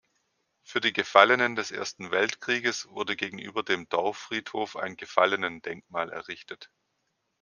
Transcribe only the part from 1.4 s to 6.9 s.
des Ersten Weltkrieges wurde gegenüber dem Dorffriedhof ein Gefallenendenkmal errichtet.